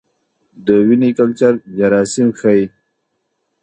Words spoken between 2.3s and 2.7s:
ښيي.